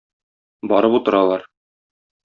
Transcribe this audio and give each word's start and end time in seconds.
Барып 0.71 0.97
утыралар. 1.01 1.49